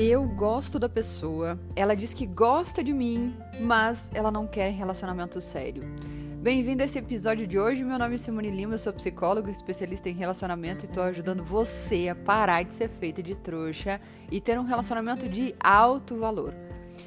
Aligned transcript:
eu 0.00 0.28
gosto 0.28 0.78
da 0.78 0.88
pessoa, 0.88 1.58
ela 1.74 1.96
diz 1.96 2.14
que 2.14 2.24
gosta 2.24 2.84
de 2.84 2.92
mim, 2.92 3.36
mas 3.60 4.12
ela 4.14 4.30
não 4.30 4.46
quer 4.46 4.70
relacionamento 4.70 5.40
sério. 5.40 5.82
Bem-vindo 6.40 6.84
a 6.84 6.86
esse 6.86 7.00
episódio 7.00 7.48
de 7.48 7.58
hoje. 7.58 7.82
Meu 7.82 7.98
nome 7.98 8.14
é 8.14 8.18
Simone 8.18 8.48
Lima, 8.48 8.74
eu 8.74 8.78
sou 8.78 8.92
psicóloga, 8.92 9.50
especialista 9.50 10.08
em 10.08 10.12
relacionamento 10.12 10.84
e 10.84 10.88
estou 10.88 11.02
ajudando 11.02 11.42
você 11.42 12.08
a 12.08 12.14
parar 12.14 12.62
de 12.62 12.76
ser 12.76 12.88
feita 12.88 13.20
de 13.20 13.34
trouxa 13.34 14.00
e 14.30 14.40
ter 14.40 14.56
um 14.56 14.62
relacionamento 14.62 15.28
de 15.28 15.52
alto 15.58 16.16
valor. 16.16 16.54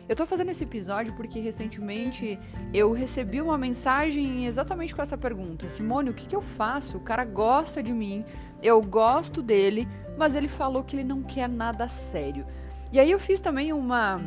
Eu 0.10 0.16
tô 0.16 0.26
fazendo 0.26 0.52
esse 0.52 0.66
episódio 0.66 1.14
porque 1.14 1.39
recentemente 1.39 2.38
eu 2.73 2.92
recebi 2.92 3.42
uma 3.42 3.58
mensagem 3.58 4.46
exatamente 4.46 4.94
com 4.94 5.02
essa 5.02 5.18
pergunta: 5.18 5.70
Simone, 5.70 6.10
o 6.10 6.14
que, 6.14 6.28
que 6.28 6.36
eu 6.36 6.42
faço? 6.42 6.98
O 6.98 7.02
cara 7.02 7.23
gosta 7.23 7.82
de 7.82 7.94
mim, 7.94 8.26
eu 8.62 8.82
gosto 8.82 9.42
dele, 9.42 9.88
mas 10.18 10.36
ele 10.36 10.50
falou 10.50 10.84
que 10.84 10.98
ele 10.98 11.05
não 11.05 11.23
quer 11.23 11.48
nada 11.48 11.88
sério. 11.88 12.45
E 12.91 13.00
aí 13.00 13.09
eu 13.09 13.20
fiz 13.20 13.40
também 13.40 13.72
uma 13.72 14.20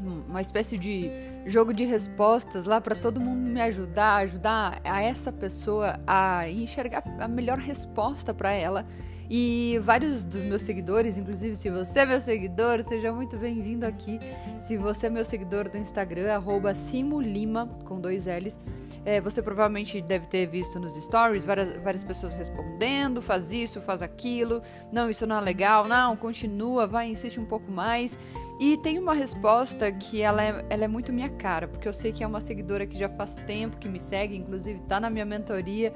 uma 0.00 0.40
espécie 0.40 0.78
de 0.78 1.10
jogo 1.44 1.74
de 1.74 1.84
respostas 1.84 2.66
lá 2.66 2.80
para 2.80 2.94
todo 2.94 3.20
mundo 3.20 3.50
me 3.50 3.60
ajudar, 3.60 4.16
ajudar 4.18 4.80
a 4.84 5.02
essa 5.02 5.32
pessoa 5.32 5.98
a 6.06 6.48
enxergar 6.48 7.02
a 7.18 7.26
melhor 7.26 7.58
resposta 7.58 8.32
para 8.32 8.52
ela. 8.52 8.86
E 9.30 9.78
vários 9.82 10.24
dos 10.24 10.42
meus 10.42 10.62
seguidores, 10.62 11.18
inclusive 11.18 11.54
se 11.54 11.68
você 11.68 12.00
é 12.00 12.06
meu 12.06 12.20
seguidor, 12.20 12.82
seja 12.88 13.12
muito 13.12 13.36
bem-vindo 13.36 13.84
aqui. 13.84 14.18
Se 14.58 14.76
você 14.78 15.06
é 15.06 15.10
meu 15.10 15.24
seguidor 15.24 15.68
do 15.68 15.76
Instagram, 15.76 16.32
arroba 16.32 16.74
Simulima, 16.74 17.66
com 17.84 18.00
dois 18.00 18.24
L's, 18.24 18.58
é, 19.04 19.20
você 19.20 19.42
provavelmente 19.42 20.00
deve 20.00 20.26
ter 20.26 20.46
visto 20.46 20.80
nos 20.80 20.94
stories 20.94 21.44
várias, 21.44 21.76
várias 21.78 22.04
pessoas 22.04 22.32
respondendo, 22.32 23.20
faz 23.20 23.52
isso, 23.52 23.80
faz 23.80 24.00
aquilo, 24.00 24.62
não, 24.90 25.10
isso 25.10 25.26
não 25.26 25.36
é 25.36 25.40
legal, 25.40 25.86
não, 25.86 26.16
continua, 26.16 26.86
vai, 26.86 27.10
insiste 27.10 27.38
um 27.38 27.44
pouco 27.44 27.70
mais. 27.70 28.18
E 28.58 28.76
tem 28.78 28.98
uma 28.98 29.14
resposta 29.14 29.92
que 29.92 30.22
ela 30.22 30.42
é, 30.42 30.64
ela 30.70 30.84
é 30.84 30.88
muito 30.88 31.12
minha 31.12 31.28
cara, 31.28 31.68
porque 31.68 31.86
eu 31.86 31.92
sei 31.92 32.12
que 32.12 32.24
é 32.24 32.26
uma 32.26 32.40
seguidora 32.40 32.86
que 32.86 32.98
já 32.98 33.08
faz 33.10 33.36
tempo 33.46 33.76
que 33.76 33.88
me 33.88 34.00
segue, 34.00 34.36
inclusive 34.36 34.80
tá 34.80 34.98
na 34.98 35.10
minha 35.10 35.24
mentoria, 35.24 35.92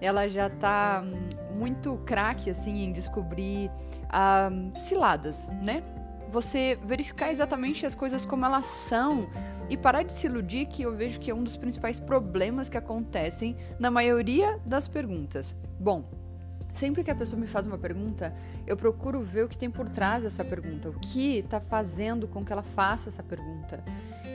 ela 0.00 0.28
já 0.28 0.48
tá 0.50 1.02
hum, 1.04 1.56
muito 1.56 1.96
craque 1.98 2.50
assim 2.50 2.84
em 2.84 2.92
descobrir 2.92 3.70
ah, 4.08 4.50
ciladas, 4.74 5.50
né? 5.62 5.82
Você 6.30 6.78
verificar 6.84 7.30
exatamente 7.30 7.86
as 7.86 7.94
coisas 7.94 8.26
como 8.26 8.44
elas 8.44 8.66
são 8.66 9.28
e 9.68 9.76
parar 9.76 10.02
de 10.02 10.12
se 10.12 10.26
iludir 10.26 10.66
que 10.66 10.82
eu 10.82 10.94
vejo 10.94 11.20
que 11.20 11.30
é 11.30 11.34
um 11.34 11.42
dos 11.42 11.56
principais 11.56 12.00
problemas 12.00 12.68
que 12.68 12.76
acontecem 12.76 13.56
na 13.78 13.90
maioria 13.90 14.60
das 14.64 14.88
perguntas. 14.88 15.56
Bom, 15.78 16.04
sempre 16.76 17.02
que 17.02 17.10
a 17.10 17.14
pessoa 17.14 17.40
me 17.40 17.46
faz 17.46 17.66
uma 17.66 17.78
pergunta, 17.78 18.34
eu 18.66 18.76
procuro 18.76 19.20
ver 19.22 19.44
o 19.44 19.48
que 19.48 19.56
tem 19.56 19.70
por 19.70 19.88
trás 19.88 20.22
dessa 20.24 20.44
pergunta, 20.44 20.90
o 20.90 21.00
que 21.00 21.38
está 21.38 21.58
fazendo 21.58 22.28
com 22.28 22.44
que 22.44 22.52
ela 22.52 22.62
faça 22.62 23.08
essa 23.08 23.22
pergunta. 23.22 23.82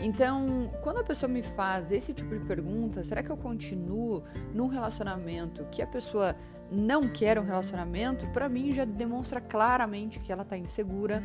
Então, 0.02 0.72
quando 0.82 0.98
a 0.98 1.04
pessoa 1.04 1.32
me 1.32 1.44
faz 1.44 1.92
esse 1.92 2.12
tipo 2.12 2.34
de 2.34 2.44
pergunta, 2.44 3.04
será 3.04 3.22
que 3.22 3.30
eu 3.30 3.38
continuo 3.38 4.24
num 4.54 4.66
relacionamento 4.66 5.64
que 5.72 5.82
a 5.82 5.88
pessoa 5.88 6.36
não 6.72 7.04
quer 7.04 7.38
um 7.38 7.44
relacionamento? 7.44 8.26
Para 8.30 8.50
mim 8.50 8.74
já 8.74 8.84
demonstra 8.84 9.40
claramente 9.40 10.20
que 10.20 10.32
ela 10.32 10.42
está 10.42 10.58
insegura, 10.58 11.24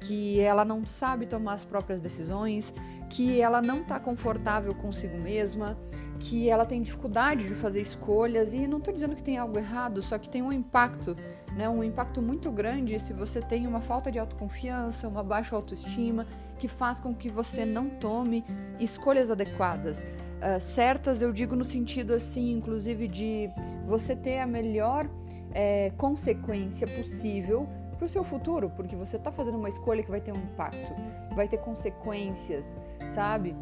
que 0.00 0.40
ela 0.40 0.64
não 0.64 0.84
sabe 0.84 1.26
tomar 1.26 1.52
as 1.54 1.64
próprias 1.64 2.00
decisões, 2.00 2.74
que 3.08 3.40
ela 3.40 3.62
não 3.62 3.82
está 3.82 4.00
confortável 4.00 4.74
consigo 4.74 5.16
mesma, 5.16 5.76
que 6.16 6.48
ela 6.48 6.64
tem 6.64 6.82
dificuldade 6.82 7.46
de 7.46 7.54
fazer 7.54 7.80
escolhas 7.80 8.52
e 8.52 8.66
não 8.66 8.78
estou 8.78 8.92
dizendo 8.92 9.14
que 9.14 9.22
tem 9.22 9.38
algo 9.38 9.58
errado, 9.58 10.02
só 10.02 10.18
que 10.18 10.28
tem 10.28 10.42
um 10.42 10.52
impacto, 10.52 11.16
né, 11.56 11.68
um 11.68 11.82
impacto 11.82 12.20
muito 12.20 12.50
grande 12.50 12.98
se 12.98 13.12
você 13.12 13.40
tem 13.40 13.66
uma 13.66 13.80
falta 13.80 14.10
de 14.10 14.18
autoconfiança, 14.18 15.08
uma 15.08 15.22
baixa 15.22 15.54
autoestima 15.54 16.26
que 16.58 16.68
faz 16.68 16.98
com 17.00 17.14
que 17.14 17.28
você 17.28 17.64
não 17.64 17.88
tome 17.88 18.44
escolhas 18.80 19.30
adequadas. 19.30 20.02
Uh, 20.02 20.60
certas, 20.60 21.22
eu 21.22 21.32
digo 21.32 21.56
no 21.56 21.64
sentido 21.64 22.12
assim, 22.12 22.52
inclusive 22.52 23.08
de 23.08 23.50
você 23.86 24.14
ter 24.14 24.38
a 24.38 24.46
melhor 24.46 25.08
é, 25.52 25.90
consequência 25.96 26.86
possível 26.86 27.66
para 27.96 28.04
o 28.04 28.08
seu 28.08 28.22
futuro, 28.22 28.70
porque 28.70 28.94
você 28.94 29.16
está 29.16 29.32
fazendo 29.32 29.56
uma 29.56 29.68
escolha 29.68 30.02
que 30.02 30.10
vai 30.10 30.20
ter 30.20 30.32
um 30.32 30.36
impacto, 30.36 30.92
vai 31.34 31.48
ter 31.48 31.56
consequências, 31.58 32.76
sabe? 33.06 33.56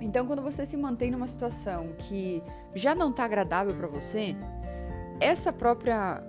Então, 0.00 0.26
quando 0.26 0.42
você 0.42 0.64
se 0.64 0.76
mantém 0.76 1.10
numa 1.10 1.26
situação 1.26 1.88
que 1.98 2.42
já 2.74 2.94
não 2.94 3.10
está 3.10 3.24
agradável 3.24 3.74
para 3.74 3.86
você, 3.86 4.34
essa 5.20 5.52
própria 5.52 6.22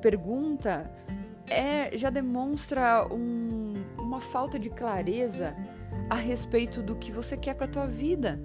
pergunta 0.00 0.90
é, 1.50 1.96
já 1.96 2.08
demonstra 2.08 3.06
um, 3.12 3.74
uma 3.98 4.20
falta 4.20 4.58
de 4.58 4.70
clareza 4.70 5.54
a 6.08 6.14
respeito 6.14 6.82
do 6.82 6.96
que 6.96 7.12
você 7.12 7.36
quer 7.36 7.54
para 7.54 7.66
a 7.66 7.68
tua 7.68 7.86
vida. 7.86 8.40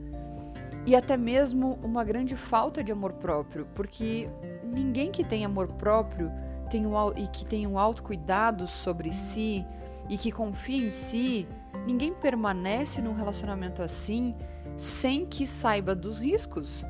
E 0.85 0.95
até 0.95 1.15
mesmo 1.15 1.79
uma 1.81 2.03
grande 2.03 2.35
falta 2.35 2.83
de 2.83 2.91
amor 2.91 3.13
próprio, 3.13 3.65
porque 3.73 4.29
ninguém 4.63 5.11
que 5.11 5.23
tem 5.23 5.45
amor 5.45 5.67
próprio 5.73 6.29
tem 6.69 6.85
um, 6.85 6.93
e 7.15 7.27
que 7.27 7.45
tem 7.45 7.65
um 7.65 7.79
autocuidado 7.79 8.67
sobre 8.67 9.13
si 9.13 9.65
e 10.09 10.17
que 10.17 10.31
confia 10.31 10.85
em 10.85 10.91
si, 10.91 11.47
ninguém 11.87 12.13
permanece 12.13 13.01
num 13.01 13.13
relacionamento 13.13 13.81
assim 13.81 14.35
sem 14.77 15.25
que 15.25 15.45
saiba 15.45 15.95
dos 15.95 16.19
riscos. 16.19 16.85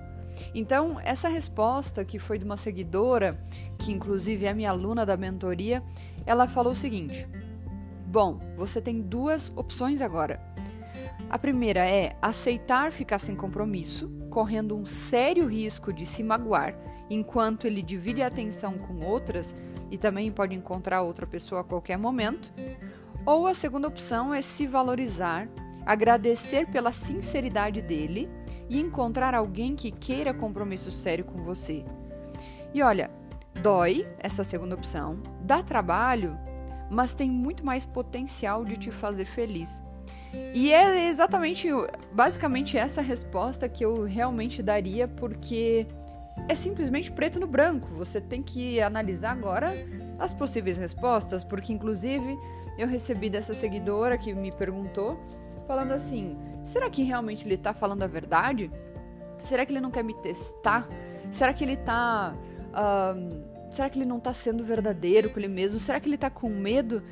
Então, 0.54 1.00
essa 1.04 1.30
resposta 1.30 2.04
que 2.04 2.18
foi 2.18 2.40
de 2.40 2.46
uma 2.46 2.58
seguidora, 2.58 3.40
que 3.80 3.92
inclusive 3.92 4.46
é 4.46 4.54
minha 4.54 4.72
aluna 4.72 5.06
da 5.06 5.16
mentoria, 5.16 5.84
ela 6.26 6.48
falou 6.48 6.72
o 6.72 6.76
seguinte: 6.76 7.28
Bom, 8.08 8.40
você 8.56 8.82
tem 8.82 9.02
duas 9.02 9.52
opções 9.56 10.02
agora. 10.02 10.42
A 11.30 11.38
primeira 11.40 11.86
é 11.86 12.16
aceitar 12.22 12.92
ficar 12.92 13.20
sem 13.20 13.36
compromisso, 13.36 14.08
correndo 14.30 14.78
um 14.78 14.86
sério 14.86 15.48
risco 15.48 15.92
de 15.92 16.06
se 16.06 16.24
magoar, 16.24 16.76
enquanto 17.10 17.66
ele 17.66 17.82
divide 17.82 18.22
a 18.22 18.28
atenção 18.28 18.78
com 18.78 19.04
outras 19.06 19.56
e 19.90 19.98
também 19.98 20.32
pode 20.32 20.56
encontrar 20.56 21.02
outra 21.02 21.26
pessoa 21.26 21.62
a 21.62 21.64
qualquer 21.64 21.98
momento. 21.98 22.54
Ou 23.26 23.48
a 23.48 23.54
segunda 23.54 23.88
opção 23.88 24.34
é 24.34 24.42
se 24.42 24.68
valorizar, 24.68 25.48
agradecer 25.86 26.68
pela 26.68 26.92
sinceridade 26.92 27.82
dele 27.82 28.30
e 28.70 28.80
encontrar 28.80 29.34
alguém 29.34 29.76
que 29.76 29.92
queira 29.92 30.34
compromisso 30.34 30.92
sério 30.92 31.26
com 31.26 31.40
você. 31.40 31.84
E 32.74 32.82
olha, 32.82 33.12
dói 33.62 34.08
essa 34.20 34.44
segunda 34.44 34.76
opção, 34.76 35.22
dá 35.42 35.62
trabalho, 35.62 36.38
mas 36.90 37.16
tem 37.16 37.30
muito 37.30 37.66
mais 37.66 37.86
potencial 37.86 38.64
de 38.64 38.78
te 38.78 38.92
fazer 38.92 39.26
feliz. 39.26 39.82
E 40.54 40.72
é 40.72 41.08
exatamente, 41.08 41.68
basicamente 42.12 42.78
essa 42.78 43.02
resposta 43.02 43.70
que 43.70 43.86
eu 43.86 44.04
realmente 44.04 44.64
daria, 44.64 45.08
porque 45.08 45.86
é 46.48 46.56
simplesmente 46.56 47.12
preto 47.12 47.40
no 47.40 47.48
branco. 47.48 47.88
Você 47.94 48.20
tem 48.20 48.42
que 48.42 48.82
analisar 48.82 49.32
agora 49.32 49.74
as 50.18 50.34
possíveis 50.34 50.78
respostas, 50.78 51.44
porque 51.44 51.72
inclusive 51.72 52.38
eu 52.78 52.88
recebi 52.88 53.30
dessa 53.30 53.54
seguidora 53.54 54.18
que 54.18 54.34
me 54.34 54.52
perguntou, 54.52 55.20
falando 55.66 55.92
assim: 55.92 56.38
será 56.64 56.90
que 56.90 57.04
realmente 57.04 57.48
ele 57.48 57.58
tá 57.58 57.74
falando 57.74 58.04
a 58.04 58.08
verdade? 58.08 58.72
Será 59.40 59.66
que 59.66 59.74
ele 59.74 59.82
não 59.82 59.92
quer 59.92 60.04
me 60.04 60.14
testar? 60.14 60.88
Será 61.30 61.54
que 61.54 61.64
ele 61.64 61.78
tá. 61.78 62.36
Uh, 62.70 63.44
será 63.72 63.90
que 63.90 63.98
ele 63.98 64.06
não 64.06 64.20
tá 64.20 64.34
sendo 64.34 64.64
verdadeiro 64.64 65.30
com 65.30 65.40
ele 65.40 65.48
mesmo? 65.48 65.80
Será 65.80 66.00
que 66.00 66.08
ele 66.08 66.18
tá 66.18 66.30
com 66.30 66.50
medo? 66.50 67.04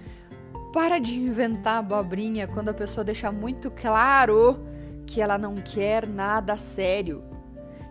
Para 0.74 1.00
de 1.00 1.16
inventar 1.16 1.80
abobrinha 1.80 2.48
quando 2.48 2.70
a 2.70 2.74
pessoa 2.74 3.04
deixa 3.04 3.32
muito 3.32 3.70
claro 3.70 4.66
que 5.06 5.20
ela 5.20 5.38
não 5.38 5.56
quer 5.56 6.08
nada 6.08 6.56
sério. 6.56 7.24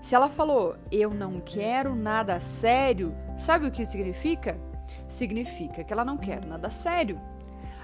Se 0.00 0.14
ela 0.14 0.30
falou, 0.30 0.76
eu 0.90 1.10
não 1.10 1.40
quero 1.40 1.94
nada 1.94 2.40
sério, 2.40 3.14
sabe 3.36 3.66
o 3.66 3.70
que 3.70 3.84
significa? 3.84 4.58
Significa 5.06 5.84
que 5.84 5.92
ela 5.92 6.04
não 6.04 6.16
quer 6.16 6.42
nada 6.46 6.70
sério. 6.70 7.20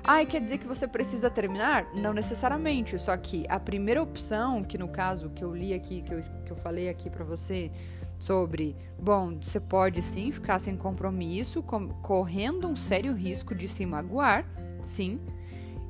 Ah, 0.08 0.24
quer 0.24 0.40
dizer 0.40 0.58
que 0.58 0.68
você 0.68 0.86
precisa 0.86 1.28
terminar? 1.28 1.92
Não 1.92 2.12
necessariamente, 2.12 2.96
só 2.96 3.16
que 3.16 3.44
a 3.48 3.58
primeira 3.58 4.00
opção, 4.00 4.62
que 4.62 4.78
no 4.78 4.86
caso 4.86 5.30
que 5.30 5.42
eu 5.42 5.52
li 5.52 5.74
aqui, 5.74 6.00
que 6.00 6.14
eu, 6.14 6.20
que 6.44 6.52
eu 6.52 6.56
falei 6.56 6.88
aqui 6.88 7.10
para 7.10 7.24
você, 7.24 7.72
sobre, 8.16 8.76
bom, 8.96 9.36
você 9.42 9.58
pode 9.58 10.00
sim 10.02 10.30
ficar 10.30 10.60
sem 10.60 10.76
compromisso, 10.76 11.60
com, 11.60 11.88
correndo 12.02 12.68
um 12.68 12.76
sério 12.76 13.12
risco 13.14 13.52
de 13.52 13.66
se 13.66 13.84
magoar, 13.84 14.46
sim, 14.80 15.18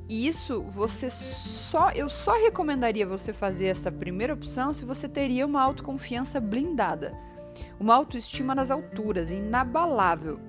isso 0.08 0.62
você 0.62 1.10
só 1.10 1.90
eu 1.90 2.08
só 2.08 2.32
recomendaria 2.42 3.06
você 3.06 3.34
fazer 3.34 3.66
essa 3.66 3.92
primeira 3.92 4.32
opção 4.32 4.72
se 4.72 4.86
você 4.86 5.06
teria 5.06 5.44
uma 5.44 5.60
autoconfiança 5.60 6.40
blindada, 6.40 7.12
uma 7.78 7.94
autoestima 7.94 8.54
nas 8.54 8.70
alturas, 8.70 9.30
inabalável. 9.30 10.40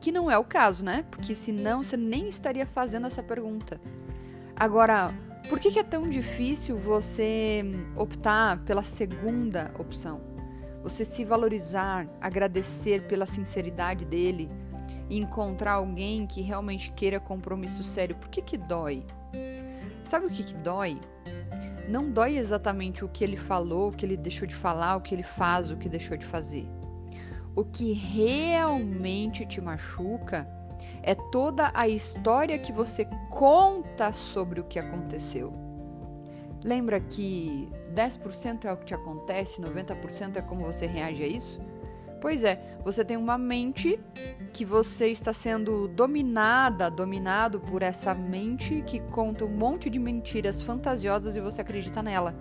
Que 0.00 0.10
não 0.10 0.30
é 0.30 0.38
o 0.38 0.44
caso, 0.44 0.84
né? 0.84 1.04
Porque 1.10 1.34
senão 1.34 1.82
você 1.82 1.96
nem 1.96 2.28
estaria 2.28 2.66
fazendo 2.66 3.06
essa 3.06 3.22
pergunta. 3.22 3.80
Agora, 4.56 5.12
por 5.48 5.58
que, 5.58 5.78
é 5.78 5.82
tão 5.82 6.08
difícil 6.08 6.76
você 6.76 7.62
optar 7.96 8.58
pela 8.64 8.82
segunda 8.82 9.72
opção? 9.78 10.20
Você 10.82 11.04
se 11.04 11.24
valorizar, 11.24 12.06
agradecer 12.20 13.06
pela 13.06 13.26
sinceridade 13.26 14.06
dele, 14.06 14.50
e 15.10 15.18
encontrar 15.18 15.72
alguém 15.72 16.24
que 16.24 16.40
realmente 16.40 16.92
queira 16.92 17.18
compromisso 17.18 17.82
sério, 17.82 18.14
por 18.14 18.28
que 18.28 18.40
que 18.40 18.56
dói? 18.56 19.04
Sabe 20.04 20.26
o 20.26 20.30
que, 20.30 20.44
que 20.44 20.54
dói? 20.54 21.00
Não 21.88 22.08
dói 22.10 22.38
exatamente 22.38 23.04
o 23.04 23.08
que 23.08 23.24
ele 23.24 23.36
falou, 23.36 23.88
o 23.88 23.92
que 23.92 24.06
ele 24.06 24.16
deixou 24.16 24.46
de 24.46 24.54
falar, 24.54 24.96
o 24.96 25.00
que 25.00 25.12
ele 25.12 25.24
faz, 25.24 25.72
o 25.72 25.76
que 25.76 25.88
deixou 25.88 26.16
de 26.16 26.24
fazer. 26.24 26.66
O 27.54 27.64
que 27.64 27.92
realmente 27.92 29.44
te 29.44 29.60
machuca 29.60 30.48
é 31.02 31.14
toda 31.14 31.70
a 31.74 31.88
história 31.88 32.58
que 32.58 32.72
você 32.72 33.06
conta 33.30 34.12
sobre 34.12 34.60
o 34.60 34.64
que 34.64 34.78
aconteceu. 34.78 35.52
Lembra 36.62 37.00
que 37.00 37.68
10% 37.94 38.66
é 38.66 38.72
o 38.72 38.76
que 38.76 38.86
te 38.86 38.94
acontece, 38.94 39.62
90% 39.62 40.36
é 40.36 40.42
como 40.42 40.64
você 40.64 40.86
reage 40.86 41.22
a 41.22 41.26
isso? 41.26 41.60
Pois 42.20 42.44
é, 42.44 42.78
você 42.84 43.02
tem 43.02 43.16
uma 43.16 43.38
mente 43.38 43.98
que 44.52 44.62
você 44.62 45.08
está 45.08 45.32
sendo 45.32 45.88
dominada, 45.88 46.90
dominado 46.90 47.60
por 47.60 47.82
essa 47.82 48.14
mente 48.14 48.82
que 48.82 49.00
conta 49.00 49.46
um 49.46 49.48
monte 49.48 49.88
de 49.88 49.98
mentiras 49.98 50.60
fantasiosas 50.60 51.34
e 51.34 51.40
você 51.40 51.62
acredita 51.62 52.02
nela. 52.02 52.34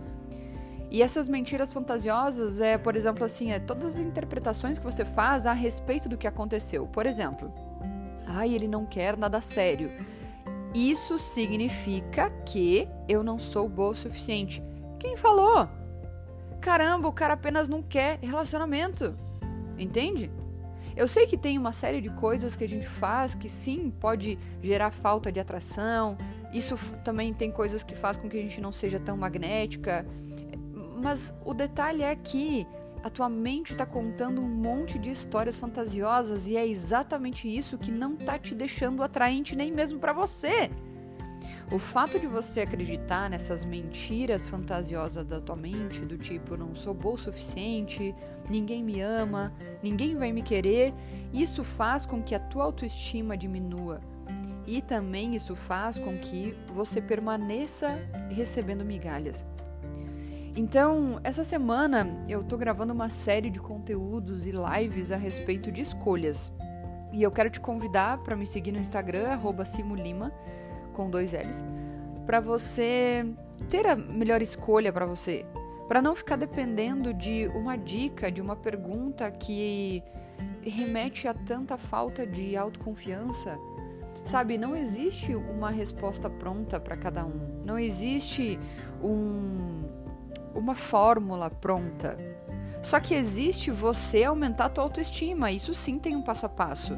E 0.91 1.03
essas 1.03 1.29
mentiras 1.29 1.71
fantasiosas 1.71 2.59
é, 2.59 2.77
por 2.77 2.95
exemplo, 2.95 3.23
assim, 3.23 3.51
é 3.51 3.59
todas 3.59 3.99
as 3.99 4.05
interpretações 4.05 4.79
que 4.79 4.85
você 4.85 5.05
faz 5.05 5.45
a 5.45 5.53
respeito 5.53 6.09
do 6.09 6.17
que 6.17 6.27
aconteceu. 6.27 6.87
Por 6.87 7.05
exemplo, 7.05 7.53
ai, 8.25 8.53
ele 8.53 8.67
não 8.67 8.85
quer 8.85 9.15
nada 9.15 9.39
sério. 9.39 9.91
Isso 10.73 11.19
significa 11.19 12.29
que 12.45 12.87
eu 13.07 13.23
não 13.23 13.37
sou 13.37 13.69
boa 13.69 13.91
o 13.91 13.95
suficiente. 13.95 14.63
Quem 14.99 15.15
falou? 15.15 15.67
Caramba, 16.59 17.07
o 17.07 17.13
cara 17.13 17.33
apenas 17.33 17.69
não 17.69 17.81
quer 17.81 18.19
relacionamento. 18.21 19.15
Entende? 19.77 20.31
Eu 20.95 21.07
sei 21.07 21.25
que 21.25 21.37
tem 21.37 21.57
uma 21.57 21.71
série 21.71 22.01
de 22.01 22.09
coisas 22.09 22.55
que 22.55 22.63
a 22.63 22.67
gente 22.67 22.87
faz 22.87 23.33
que 23.33 23.47
sim 23.47 23.89
pode 23.89 24.37
gerar 24.61 24.91
falta 24.91 25.31
de 25.31 25.39
atração. 25.39 26.17
Isso 26.51 26.75
também 27.03 27.33
tem 27.33 27.51
coisas 27.51 27.83
que 27.83 27.95
faz 27.95 28.17
com 28.17 28.27
que 28.27 28.37
a 28.37 28.41
gente 28.41 28.59
não 28.59 28.71
seja 28.71 28.99
tão 28.99 29.15
magnética. 29.15 30.05
Mas 31.01 31.33
o 31.45 31.53
detalhe 31.53 32.03
é 32.03 32.15
que 32.15 32.67
a 33.01 33.09
tua 33.09 33.29
mente 33.29 33.71
está 33.71 33.85
contando 33.85 34.41
um 34.41 34.47
monte 34.47 34.99
de 34.99 35.09
histórias 35.09 35.57
fantasiosas 35.57 36.47
e 36.47 36.57
é 36.57 36.67
exatamente 36.67 37.47
isso 37.47 37.77
que 37.77 37.91
não 37.91 38.15
está 38.15 38.37
te 38.37 38.53
deixando 38.53 39.01
atraente 39.01 39.55
nem 39.55 39.71
mesmo 39.71 39.99
para 39.99 40.11
você. 40.11 40.69
O 41.71 41.77
fato 41.77 42.19
de 42.19 42.27
você 42.27 42.61
acreditar 42.61 43.29
nessas 43.29 43.63
mentiras 43.63 44.47
fantasiosas 44.49 45.23
da 45.23 45.39
tua 45.39 45.55
mente, 45.55 46.01
do 46.01 46.17
tipo 46.17 46.57
não 46.57 46.73
sou 46.73 46.93
bom 46.93 47.13
o 47.13 47.17
suficiente, 47.17 48.13
ninguém 48.49 48.83
me 48.83 48.99
ama, 48.99 49.53
ninguém 49.81 50.17
vai 50.17 50.31
me 50.33 50.41
querer, 50.41 50.93
isso 51.31 51.63
faz 51.63 52.05
com 52.05 52.23
que 52.23 52.33
a 52.33 52.39
tua 52.39 52.63
autoestima 52.63 53.37
diminua. 53.37 54.01
E 54.65 54.81
também 54.81 55.35
isso 55.35 55.55
faz 55.55 55.97
com 55.99 56.17
que 56.17 56.55
você 56.67 57.01
permaneça 57.01 57.97
recebendo 58.29 58.83
migalhas. 58.83 59.45
Então, 60.55 61.19
essa 61.23 61.43
semana 61.43 62.25
eu 62.27 62.43
tô 62.43 62.57
gravando 62.57 62.93
uma 62.93 63.09
série 63.09 63.49
de 63.49 63.59
conteúdos 63.59 64.45
e 64.45 64.51
lives 64.51 65.11
a 65.11 65.15
respeito 65.15 65.71
de 65.71 65.81
escolhas. 65.81 66.51
E 67.11 67.23
eu 67.23 67.31
quero 67.31 67.49
te 67.49 67.59
convidar 67.59 68.19
para 68.19 68.35
me 68.35 68.45
seguir 68.45 68.71
no 68.71 68.79
Instagram, 68.79 69.39
simulima 69.65 70.31
com 70.93 71.09
dois 71.09 71.33
L's, 71.33 71.63
para 72.25 72.39
você 72.39 73.25
ter 73.69 73.87
a 73.87 73.95
melhor 73.95 74.41
escolha 74.41 74.91
para 74.91 75.05
você, 75.05 75.45
para 75.87 76.01
não 76.01 76.15
ficar 76.15 76.35
dependendo 76.35 77.13
de 77.13 77.47
uma 77.55 77.75
dica, 77.77 78.31
de 78.31 78.41
uma 78.41 78.55
pergunta 78.55 79.31
que 79.31 80.03
remete 80.61 81.27
a 81.27 81.33
tanta 81.33 81.77
falta 81.77 82.27
de 82.27 82.55
autoconfiança. 82.55 83.57
Sabe, 84.23 84.57
não 84.57 84.75
existe 84.75 85.33
uma 85.33 85.71
resposta 85.71 86.29
pronta 86.29 86.79
para 86.79 86.97
cada 86.97 87.25
um. 87.25 87.63
Não 87.65 87.79
existe 87.79 88.59
um, 89.01 89.88
uma 90.53 90.75
fórmula 90.75 91.49
pronta. 91.49 92.17
Só 92.81 92.99
que 92.99 93.13
existe 93.13 93.71
você 93.71 94.23
aumentar 94.23 94.65
a 94.65 94.69
tua 94.69 94.83
autoestima. 94.83 95.51
Isso 95.51 95.73
sim 95.73 95.99
tem 95.99 96.15
um 96.15 96.21
passo 96.21 96.45
a 96.45 96.49
passo. 96.49 96.97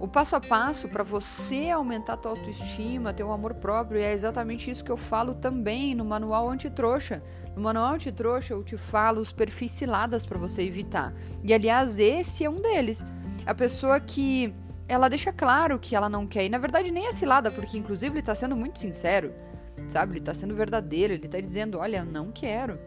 O 0.00 0.06
passo 0.06 0.36
a 0.36 0.40
passo 0.40 0.88
para 0.88 1.02
você 1.02 1.70
aumentar 1.70 2.12
a 2.12 2.16
tua 2.16 2.30
autoestima, 2.30 3.12
ter 3.12 3.24
um 3.24 3.32
amor 3.32 3.54
próprio, 3.54 4.00
é 4.00 4.12
exatamente 4.12 4.70
isso 4.70 4.84
que 4.84 4.92
eu 4.92 4.96
falo 4.96 5.34
também 5.34 5.92
no 5.92 6.04
manual 6.04 6.48
antitrouxa. 6.48 7.20
No 7.56 7.62
manual 7.62 7.94
antitrouxa 7.94 8.54
eu 8.54 8.62
te 8.62 8.76
falo 8.76 9.20
os 9.20 9.32
perfis 9.32 9.72
ciladas 9.72 10.24
para 10.24 10.38
você 10.38 10.62
evitar. 10.62 11.12
E 11.42 11.52
aliás, 11.52 11.98
esse 11.98 12.44
é 12.44 12.50
um 12.50 12.54
deles. 12.54 13.04
A 13.44 13.52
pessoa 13.52 13.98
que 13.98 14.54
ela 14.86 15.08
deixa 15.08 15.32
claro 15.32 15.78
que 15.80 15.96
ela 15.96 16.08
não 16.08 16.28
quer, 16.28 16.44
e 16.44 16.48
na 16.48 16.58
verdade 16.58 16.92
nem 16.92 17.08
é 17.08 17.12
cilada, 17.12 17.50
porque 17.50 17.76
inclusive 17.76 18.12
ele 18.12 18.20
está 18.20 18.36
sendo 18.36 18.54
muito 18.54 18.78
sincero, 18.78 19.34
sabe? 19.86 20.12
Ele 20.12 20.18
está 20.20 20.34
sendo 20.34 20.54
verdadeiro, 20.54 21.12
ele 21.12 21.26
está 21.26 21.40
dizendo: 21.40 21.78
Olha, 21.78 21.98
eu 21.98 22.04
não 22.04 22.32
quero. 22.32 22.78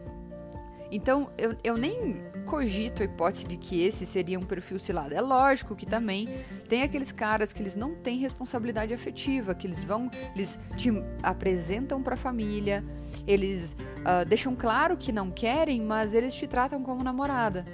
Então, 0.90 1.30
eu, 1.38 1.56
eu 1.64 1.78
nem 1.78 2.22
cogito 2.44 3.00
a 3.00 3.06
hipótese 3.06 3.46
de 3.46 3.56
que 3.56 3.82
esse 3.82 4.04
seria 4.04 4.38
um 4.38 4.44
perfil 4.44 4.78
cilado. 4.78 5.14
É 5.14 5.20
lógico 5.22 5.74
que 5.74 5.86
também 5.86 6.28
tem 6.68 6.82
aqueles 6.82 7.10
caras 7.10 7.50
que 7.50 7.62
eles 7.62 7.74
não 7.74 7.94
têm 7.94 8.18
responsabilidade 8.18 8.92
afetiva, 8.92 9.54
que 9.54 9.66
eles 9.66 9.84
vão, 9.84 10.10
eles 10.34 10.58
te 10.76 10.90
apresentam 11.22 12.02
para 12.02 12.12
a 12.12 12.16
família, 12.16 12.84
eles 13.26 13.74
uh, 14.00 14.26
deixam 14.28 14.54
claro 14.54 14.96
que 14.96 15.10
não 15.10 15.30
querem, 15.30 15.80
mas 15.80 16.12
eles 16.12 16.34
te 16.34 16.46
tratam 16.46 16.82
como 16.82 17.02
namorada. 17.02 17.64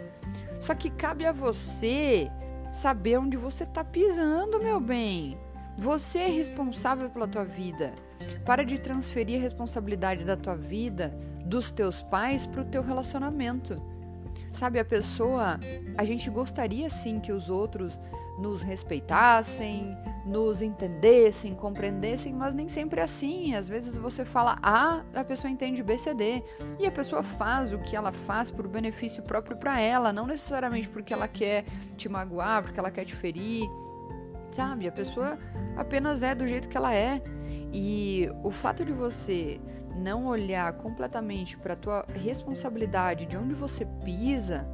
Só 0.61 0.73
que 0.73 0.89
cabe 0.89 1.27
a 1.27 1.33
você 1.33 2.31
saber 2.73 3.19
onde 3.19 3.37
você 3.37 3.67
tá 3.67 3.83
pisando, 3.83 4.63
meu 4.63 4.79
bem. 4.79 5.37
Você 5.77 6.19
é 6.19 6.29
responsável 6.29 7.11
pela 7.11 7.27
tua 7.27 7.45
vida. 7.45 7.93
Para 8.45 8.65
de 8.65 8.79
transferir 8.79 9.39
a 9.39 9.43
responsabilidade 9.43 10.25
da 10.25 10.37
tua 10.37 10.57
vida 10.57 11.15
dos 11.45 11.71
teus 11.71 12.03
pais 12.03 12.47
para 12.47 12.63
o 12.63 12.65
teu 12.65 12.83
relacionamento. 12.83 13.81
Sabe, 14.53 14.79
a 14.79 14.85
pessoa, 14.85 15.59
a 15.97 16.05
gente 16.05 16.31
gostaria 16.31 16.89
sim 16.89 17.21
que 17.21 17.33
os 17.33 17.49
outros 17.49 17.99
nos 18.39 18.63
respeitassem, 18.63 19.97
nos 20.25 20.63
entendessem, 20.63 21.55
compreendessem, 21.55 22.33
mas 22.33 22.55
nem 22.55 22.69
sempre 22.69 23.01
é 23.01 23.05
assim. 23.05 23.55
Às 23.55 23.69
vezes 23.69 23.99
você 23.99 24.25
fala 24.25 24.59
A, 24.63 25.03
a 25.15 25.25
pessoa 25.25 25.51
entende 25.51 25.83
B, 25.83 25.99
C, 25.99 26.15
D. 26.15 26.43
E 26.79 26.87
a 26.87 26.93
pessoa 26.93 27.23
faz 27.23 27.73
o 27.73 27.79
que 27.79 27.97
ela 27.97 28.13
faz 28.13 28.51
por 28.51 28.69
benefício 28.69 29.23
próprio 29.23 29.57
para 29.57 29.81
ela, 29.81 30.13
não 30.13 30.27
necessariamente 30.27 30.89
porque 30.89 31.13
ela 31.13 31.27
quer 31.27 31.65
te 31.97 32.09
magoar, 32.09 32.63
porque 32.63 32.79
ela 32.79 32.91
quer 32.91 33.05
te 33.05 33.15
ferir. 33.15 33.69
Sabe, 34.53 34.89
a 34.89 34.93
pessoa 34.93 35.39
apenas 35.77 36.23
é 36.23 36.35
do 36.35 36.47
jeito 36.47 36.69
que 36.69 36.77
ela 36.77 36.95
é. 36.95 37.21
E 37.73 38.29
o 38.43 38.51
fato 38.51 38.85
de 38.85 38.93
você 38.93 39.61
não 39.97 40.27
olhar 40.27 40.73
completamente 40.75 41.57
para 41.57 41.75
a 41.75 41.77
tua 41.77 42.07
responsabilidade 42.15 43.27
de 43.27 43.37
onde 43.37 43.55
você 43.55 43.85
pisa, 44.05 44.67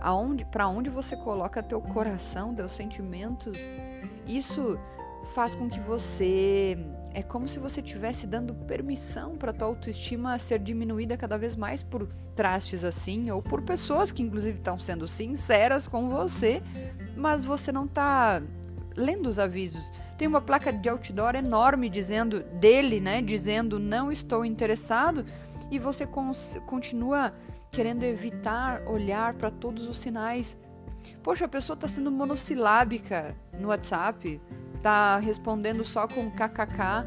aonde, 0.00 0.44
para 0.44 0.68
onde 0.68 0.90
você 0.90 1.16
coloca 1.16 1.62
teu 1.62 1.80
coração, 1.80 2.54
teus 2.54 2.72
sentimentos, 2.72 3.56
isso 4.26 4.78
faz 5.34 5.54
com 5.54 5.68
que 5.68 5.80
você 5.80 6.78
é 7.12 7.22
como 7.22 7.48
se 7.48 7.58
você 7.58 7.80
estivesse 7.80 8.26
dando 8.26 8.54
permissão 8.54 9.36
para 9.38 9.52
tua 9.52 9.68
autoestima 9.68 10.36
ser 10.36 10.58
diminuída 10.58 11.16
cada 11.16 11.38
vez 11.38 11.56
mais 11.56 11.82
por 11.82 12.06
trastes 12.34 12.84
assim 12.84 13.30
ou 13.30 13.42
por 13.42 13.62
pessoas 13.62 14.12
que 14.12 14.22
inclusive 14.22 14.58
estão 14.58 14.78
sendo 14.78 15.08
sinceras 15.08 15.88
com 15.88 16.10
você, 16.10 16.62
mas 17.16 17.46
você 17.46 17.72
não 17.72 17.86
está 17.86 18.42
lendo 18.94 19.28
os 19.28 19.38
avisos 19.38 19.90
tem 20.16 20.26
uma 20.26 20.40
placa 20.40 20.72
de 20.72 20.88
outdoor 20.88 21.34
enorme 21.34 21.88
dizendo 21.88 22.40
dele, 22.40 23.00
né, 23.00 23.20
dizendo 23.20 23.78
não 23.78 24.10
estou 24.10 24.44
interessado 24.44 25.24
e 25.70 25.78
você 25.78 26.06
continua 26.66 27.34
querendo 27.70 28.04
evitar 28.04 28.82
olhar 28.86 29.34
para 29.34 29.50
todos 29.50 29.86
os 29.88 29.98
sinais. 29.98 30.58
Poxa, 31.22 31.44
a 31.44 31.48
pessoa 31.48 31.74
está 31.74 31.86
sendo 31.86 32.10
monossilábica 32.10 33.36
no 33.58 33.68
WhatsApp, 33.68 34.40
tá 34.82 35.18
respondendo 35.18 35.84
só 35.84 36.08
com 36.08 36.30
kkk, 36.30 37.06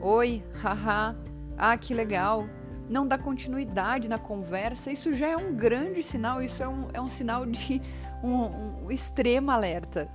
oi, 0.00 0.42
haha, 0.62 1.16
ah, 1.56 1.76
que 1.76 1.92
legal. 1.94 2.46
Não 2.88 3.06
dá 3.06 3.16
continuidade 3.16 4.08
na 4.08 4.18
conversa, 4.18 4.90
isso 4.90 5.12
já 5.12 5.28
é 5.28 5.36
um 5.36 5.54
grande 5.54 6.02
sinal, 6.02 6.42
isso 6.42 6.62
é 6.62 6.68
um, 6.68 6.88
é 6.92 7.00
um 7.00 7.08
sinal 7.08 7.46
de 7.46 7.80
um, 8.22 8.84
um 8.84 8.90
extremo 8.90 9.50
alerta 9.50 10.10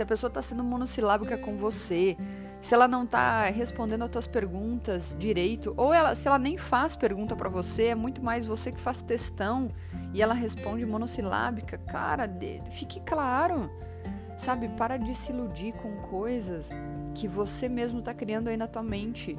se 0.00 0.02
a 0.02 0.06
pessoa 0.06 0.28
está 0.28 0.40
sendo 0.40 0.64
monossilábica 0.64 1.36
com 1.36 1.54
você, 1.54 2.16
se 2.58 2.72
ela 2.72 2.88
não 2.88 3.04
está 3.04 3.44
respondendo 3.50 4.00
as 4.00 4.08
tuas 4.08 4.26
perguntas 4.26 5.14
direito, 5.18 5.74
ou 5.76 5.92
ela, 5.92 6.14
se 6.14 6.26
ela 6.26 6.38
nem 6.38 6.56
faz 6.56 6.96
pergunta 6.96 7.36
para 7.36 7.50
você, 7.50 7.88
é 7.88 7.94
muito 7.94 8.22
mais 8.22 8.46
você 8.46 8.72
que 8.72 8.80
faz 8.80 9.02
testão 9.02 9.68
e 10.14 10.22
ela 10.22 10.32
responde 10.32 10.86
monossilábica, 10.86 11.76
cara, 11.76 12.26
fique 12.70 12.98
claro, 13.00 13.70
sabe? 14.38 14.68
Para 14.70 14.96
de 14.96 15.14
se 15.14 15.32
iludir 15.32 15.74
com 15.74 15.94
coisas 15.96 16.70
que 17.14 17.28
você 17.28 17.68
mesmo 17.68 17.98
está 17.98 18.14
criando 18.14 18.48
aí 18.48 18.56
na 18.56 18.66
tua 18.66 18.82
mente. 18.82 19.36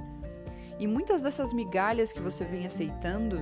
E 0.77 0.85
muitas 0.85 1.23
dessas 1.23 1.51
migalhas 1.53 2.13
que 2.13 2.21
você 2.21 2.45
vem 2.45 2.67
aceitando, 2.67 3.39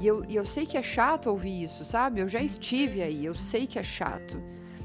e 0.00 0.06
eu, 0.06 0.24
e 0.26 0.34
eu 0.34 0.46
sei 0.46 0.64
que 0.64 0.78
é 0.78 0.82
chato 0.82 1.28
ouvir 1.28 1.64
isso, 1.64 1.84
sabe? 1.84 2.20
Eu 2.20 2.28
já 2.28 2.40
estive 2.40 3.02
aí, 3.02 3.26
eu 3.26 3.34
sei 3.34 3.66
que 3.66 3.78
é 3.78 3.82
chato. 3.82 4.42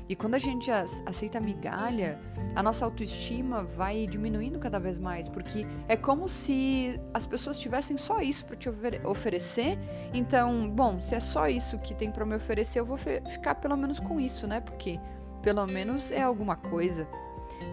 E 0.10 0.16
quando 0.16 0.36
a 0.36 0.40
gente 0.40 0.72
aceita 0.72 1.40
migalha, 1.40 2.20
a 2.56 2.64
nossa 2.64 2.86
autoestima 2.86 3.64
vai 3.64 4.08
diminuindo 4.08 4.58
cada 4.58 4.80
vez 4.80 4.98
mais, 4.98 5.28
porque 5.28 5.68
é 5.88 5.98
como 5.98 6.30
se 6.30 7.00
as 7.14 7.28
pessoas 7.28 7.60
tivessem 7.60 7.98
só 7.98 8.22
isso 8.22 8.46
para 8.46 8.56
te 8.56 8.70
oferecer. 9.04 9.78
Então, 10.14 10.70
bom, 10.70 10.98
se 11.00 11.14
é 11.14 11.20
só 11.20 11.48
isso 11.50 11.78
que 11.80 11.94
tem 11.94 12.10
para 12.10 12.26
me 12.26 12.36
oferecer, 12.36 12.80
eu 12.80 12.86
vou 12.86 12.98
ficar 12.98 13.56
pelo 13.56 13.76
menos 13.76 14.00
com 14.00 14.20
isso, 14.20 14.48
né? 14.48 14.62
Porque 14.62 15.00
pelo 15.42 15.66
menos 15.68 16.10
é 16.12 16.22
alguma 16.22 16.56
coisa. 16.56 17.08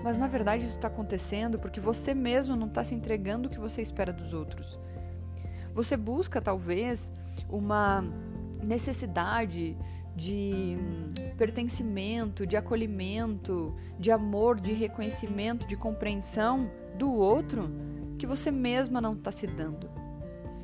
Mas 0.03 0.19
na 0.19 0.26
verdade 0.26 0.64
isso 0.64 0.76
está 0.76 0.88
acontecendo 0.88 1.59
porque 1.59 1.81
você 1.81 2.14
mesmo 2.14 2.57
não 2.57 2.67
está 2.67 2.85
se 2.85 2.95
entregando 2.95 3.49
o 3.49 3.50
que 3.50 3.59
você 3.59 3.83
espera 3.83 4.12
dos 4.12 4.33
outros. 4.33 4.79
Você 5.73 5.97
busca 5.97 6.41
talvez 6.41 7.12
uma 7.49 8.05
necessidade 8.67 9.76
de 10.14 10.76
pertencimento, 11.37 12.47
de 12.47 12.56
acolhimento, 12.56 13.75
de 13.99 14.11
amor, 14.11 14.61
de 14.61 14.73
reconhecimento, 14.73 15.66
de 15.66 15.76
compreensão 15.76 16.71
do 16.97 17.12
outro 17.12 17.71
que 18.18 18.26
você 18.26 18.50
mesma 18.50 19.00
não 19.00 19.14
está 19.14 19.33
se 19.33 19.47
dando. 19.47 19.90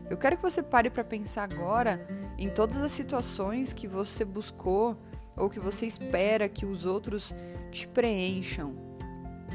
Eu 0.09 0.17
quero 0.17 0.37
que 0.37 0.43
você 0.43 0.63
pare 0.63 0.91
para 0.91 1.05
pensar 1.05 1.45
agora 1.45 2.07
em 2.39 2.49
todas 2.49 2.83
as 2.83 2.93
situações 2.93 3.73
que 3.73 3.87
você 3.87 4.25
buscou 4.25 4.97
ou 5.37 5.49
que 5.49 5.61
você 5.61 5.87
espera 5.87 6.49
que 6.49 6.67
os 6.67 6.85
outros 6.85 7.35
te 7.71 7.87
preencham. 7.87 8.75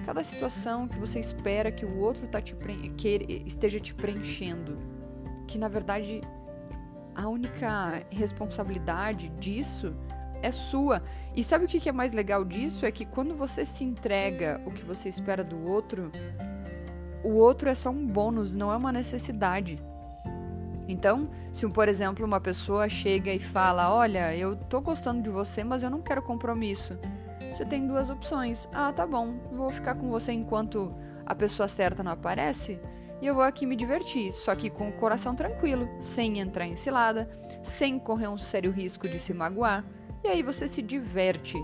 Cada 0.06 0.24
situação 0.24 0.88
que 0.88 1.00
você 1.00 1.20
espera 1.20 1.72
que 1.72 1.86
o 1.86 1.98
outro 1.98 2.28
tá 2.28 2.42
te 2.42 2.56
esteja 3.46 3.80
te 3.80 3.94
preenchendo. 3.94 4.78
Que 5.48 5.58
na 5.58 5.68
verdade 5.68 6.22
a 7.16 7.28
única 7.28 8.04
responsabilidade 8.10 9.30
disso 9.40 9.96
é 10.42 10.52
sua. 10.52 11.02
E 11.34 11.44
sabe 11.44 11.66
o 11.66 11.68
que 11.68 11.88
é 11.88 11.92
mais 11.92 12.14
legal 12.14 12.44
disso? 12.44 12.86
É 12.86 12.92
que 12.92 13.06
quando 13.06 13.34
você 13.34 13.66
se 13.66 13.84
entrega 13.84 14.62
o 14.66 14.72
que 14.72 14.84
você 14.84 15.10
espera 15.10 15.44
do 15.44 15.66
outro, 15.66 16.12
o 17.24 17.34
outro 17.34 17.70
é 17.70 17.76
só 17.76 17.90
um 17.90 18.06
bônus, 18.06 18.56
não 18.56 18.72
é 18.72 18.78
uma 18.78 18.92
necessidade. 18.92 19.82
Então, 20.88 21.30
se 21.52 21.68
por 21.68 21.88
exemplo 21.88 22.26
uma 22.26 22.40
pessoa 22.40 22.88
chega 22.88 23.34
e 23.34 23.40
fala: 23.40 23.94
Olha, 23.94 24.36
eu 24.36 24.56
tô 24.56 24.82
gostando 24.82 25.22
de 25.22 25.30
você, 25.30 25.64
mas 25.64 25.82
eu 25.82 25.90
não 25.90 26.02
quero 26.02 26.22
compromisso. 26.22 26.98
Você 27.52 27.66
tem 27.66 27.88
duas 27.88 28.10
opções. 28.10 28.68
Ah, 28.74 28.92
tá 28.92 29.08
bom, 29.08 29.34
vou 29.52 29.72
ficar 29.72 29.96
com 29.96 30.10
você 30.10 30.34
enquanto 30.34 30.94
a 31.26 31.34
pessoa 31.34 31.68
certa 31.68 32.04
não 32.04 32.12
aparece 32.12 32.80
e 33.26 33.28
eu 33.28 33.34
vou 33.34 33.44
aqui 33.44 33.66
me 33.66 33.76
divertir, 33.76 34.32
só 34.32 34.54
que 34.54 34.70
com 34.70 34.88
o 34.88 34.94
coração 34.94 35.34
tranquilo, 35.34 35.90
sem 36.00 36.38
entrar 36.38 36.68
em 36.68 36.76
cilada, 36.76 37.28
sem 37.64 37.98
correr 37.98 38.28
um 38.28 38.38
sério 38.38 38.70
risco 38.70 39.10
de 39.10 39.18
se 39.18 39.34
magoar. 39.34 39.84
E 40.24 40.28
aí 40.28 40.44
você 40.44 40.68
se 40.68 40.80
diverte. 40.80 41.58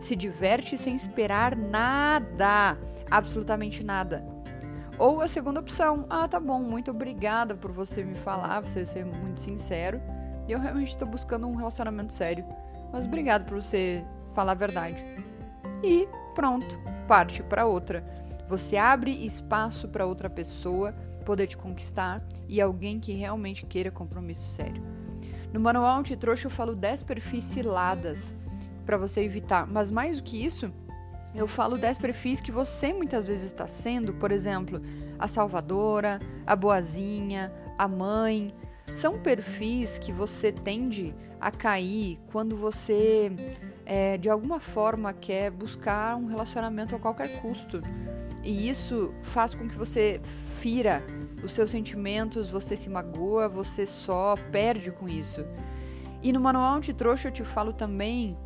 Se 0.00 0.16
diverte 0.16 0.76
sem 0.76 0.96
esperar 0.96 1.54
nada, 1.54 2.76
absolutamente 3.08 3.84
nada. 3.84 4.26
Ou 4.98 5.20
a 5.20 5.28
segunda 5.28 5.60
opção, 5.60 6.04
ah, 6.10 6.26
tá 6.26 6.40
bom, 6.40 6.58
muito 6.58 6.90
obrigada 6.90 7.54
por 7.54 7.70
você 7.70 8.02
me 8.02 8.16
falar, 8.16 8.58
você 8.62 8.84
ser 8.84 9.04
muito 9.04 9.40
sincero. 9.40 10.02
Eu 10.48 10.58
realmente 10.58 10.90
estou 10.90 11.06
buscando 11.06 11.46
um 11.46 11.54
relacionamento 11.54 12.12
sério. 12.12 12.44
Mas 12.92 13.06
obrigado 13.06 13.44
por 13.44 13.62
você 13.62 14.04
falar 14.34 14.50
a 14.50 14.56
verdade. 14.56 15.06
E 15.80 16.08
pronto, 16.34 16.76
parte 17.06 17.40
para 17.44 17.66
outra. 17.66 18.04
Você 18.48 18.76
abre 18.76 19.10
espaço 19.24 19.88
para 19.88 20.06
outra 20.06 20.28
pessoa 20.28 20.92
poder 21.24 21.46
te 21.46 21.56
conquistar 21.56 22.22
e 22.48 22.60
alguém 22.60 23.00
que 23.00 23.12
realmente 23.12 23.64
queira 23.64 23.90
compromisso 23.90 24.48
sério. 24.50 24.82
No 25.52 25.60
manual 25.60 25.98
anti-trouxa 25.98 26.46
eu 26.46 26.50
falo 26.50 26.74
10 26.74 27.02
perfis 27.04 27.44
ciladas 27.44 28.34
para 28.84 28.96
você 28.96 29.22
evitar, 29.22 29.66
mas 29.66 29.90
mais 29.90 30.18
do 30.18 30.24
que 30.24 30.44
isso, 30.44 30.70
eu 31.34 31.48
falo 31.48 31.76
10 31.76 31.98
perfis 31.98 32.40
que 32.40 32.52
você 32.52 32.92
muitas 32.92 33.26
vezes 33.26 33.46
está 33.46 33.66
sendo, 33.66 34.14
por 34.14 34.30
exemplo, 34.30 34.80
a 35.18 35.26
salvadora, 35.26 36.20
a 36.46 36.54
boazinha, 36.54 37.52
a 37.76 37.88
mãe. 37.88 38.54
São 38.94 39.18
perfis 39.18 39.98
que 39.98 40.12
você 40.12 40.52
tende 40.52 41.12
a 41.40 41.50
cair 41.50 42.20
quando 42.30 42.56
você, 42.56 43.32
é, 43.84 44.16
de 44.16 44.30
alguma 44.30 44.60
forma, 44.60 45.12
quer 45.12 45.50
buscar 45.50 46.16
um 46.16 46.26
relacionamento 46.26 46.94
a 46.94 46.98
qualquer 47.00 47.40
custo. 47.40 47.82
E 48.44 48.68
isso 48.68 49.14
faz 49.22 49.54
com 49.54 49.66
que 49.66 49.74
você 49.74 50.20
fira 50.60 51.02
os 51.42 51.52
seus 51.52 51.70
sentimentos, 51.70 52.50
você 52.50 52.76
se 52.76 52.90
magoa, 52.90 53.48
você 53.48 53.86
só 53.86 54.34
perde 54.52 54.90
com 54.90 55.08
isso. 55.08 55.44
E 56.22 56.32
no 56.32 56.40
manual 56.40 56.74
antitrouxa 56.74 57.28
eu 57.28 57.32
te 57.32 57.42
falo 57.42 57.72
também 57.72 58.36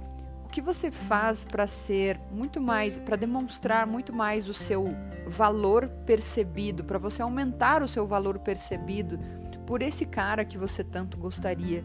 o 0.45 0.49
que 0.49 0.63
você 0.63 0.91
faz 0.91 1.45
para 1.45 1.67
ser 1.67 2.19
muito 2.31 2.61
mais, 2.61 2.99
para 2.99 3.17
demonstrar 3.17 3.87
muito 3.87 4.15
mais 4.15 4.49
o 4.49 4.55
seu 4.55 4.97
valor 5.27 5.89
percebido, 6.07 6.85
para 6.85 6.99
você 6.99 7.21
aumentar 7.21 7.83
o 7.83 7.89
seu 7.89 8.07
valor 8.07 8.39
percebido 8.39 9.19
por 9.67 9.83
esse 9.83 10.07
cara 10.07 10.45
que 10.45 10.57
você 10.57 10.83
tanto 10.83 11.19
gostaria, 11.19 11.85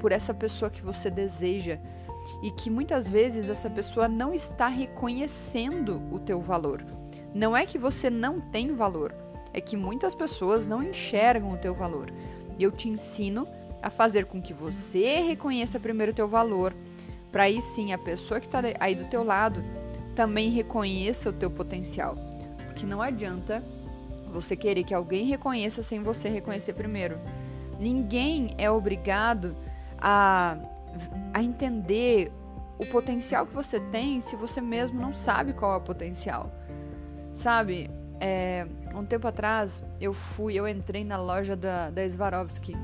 por 0.00 0.12
essa 0.12 0.34
pessoa 0.34 0.70
que 0.70 0.82
você 0.82 1.08
deseja 1.08 1.78
e 2.42 2.50
que 2.50 2.68
muitas 2.68 3.08
vezes 3.08 3.48
essa 3.48 3.70
pessoa 3.70 4.06
não 4.08 4.34
está 4.34 4.68
reconhecendo 4.68 6.02
o 6.10 6.18
teu 6.18 6.40
valor. 6.42 6.84
Não 7.34 7.56
é 7.56 7.66
que 7.66 7.76
você 7.76 8.08
não 8.08 8.40
tem 8.40 8.72
valor, 8.72 9.12
é 9.52 9.60
que 9.60 9.76
muitas 9.76 10.14
pessoas 10.14 10.68
não 10.68 10.82
enxergam 10.82 11.50
o 11.50 11.56
teu 11.56 11.74
valor. 11.74 12.12
Eu 12.60 12.70
te 12.70 12.88
ensino 12.88 13.48
a 13.82 13.90
fazer 13.90 14.26
com 14.26 14.40
que 14.40 14.54
você 14.54 15.20
reconheça 15.20 15.80
primeiro 15.80 16.12
o 16.12 16.14
teu 16.14 16.28
valor, 16.28 16.72
para 17.32 17.44
aí 17.44 17.60
sim 17.60 17.92
a 17.92 17.98
pessoa 17.98 18.38
que 18.38 18.46
está 18.46 18.62
aí 18.78 18.94
do 18.94 19.06
teu 19.06 19.24
lado 19.24 19.64
também 20.14 20.48
reconheça 20.50 21.30
o 21.30 21.32
teu 21.32 21.50
potencial. 21.50 22.16
Porque 22.66 22.86
não 22.86 23.02
adianta 23.02 23.62
você 24.32 24.56
querer 24.56 24.84
que 24.84 24.94
alguém 24.94 25.24
reconheça 25.24 25.82
sem 25.82 26.00
você 26.00 26.28
reconhecer 26.28 26.74
primeiro. 26.74 27.18
Ninguém 27.80 28.54
é 28.56 28.70
obrigado 28.70 29.56
a, 29.98 30.56
a 31.32 31.42
entender 31.42 32.30
o 32.78 32.86
potencial 32.86 33.46
que 33.46 33.54
você 33.54 33.80
tem 33.80 34.20
se 34.20 34.36
você 34.36 34.60
mesmo 34.60 35.00
não 35.00 35.12
sabe 35.12 35.52
qual 35.52 35.74
é 35.74 35.76
o 35.76 35.80
potencial. 35.80 36.50
Sabe, 37.34 37.90
é, 38.20 38.66
um 38.94 39.04
tempo 39.04 39.26
atrás 39.26 39.84
eu 40.00 40.14
fui, 40.14 40.54
eu 40.54 40.68
entrei 40.68 41.04
na 41.04 41.16
loja 41.16 41.56
da, 41.56 41.90
da 41.90 42.08
Swarovski. 42.08 42.76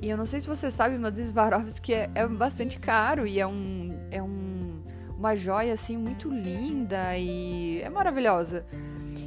E 0.00 0.08
eu 0.08 0.16
não 0.16 0.24
sei 0.24 0.40
se 0.40 0.46
você 0.46 0.70
sabe, 0.70 0.96
mas 0.96 1.18
Swarovski 1.18 1.92
é, 1.92 2.10
é 2.14 2.26
bastante 2.26 2.78
caro 2.78 3.26
e 3.26 3.38
é 3.38 3.46
um, 3.46 3.98
é 4.10 4.22
um, 4.22 4.82
uma 5.18 5.36
joia 5.36 5.74
assim 5.74 5.98
muito 5.98 6.30
linda 6.30 7.18
e 7.18 7.82
é 7.82 7.90
maravilhosa. 7.90 8.64